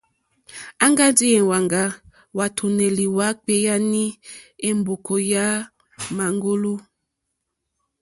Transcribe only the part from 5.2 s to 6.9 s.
yà màŋgulu.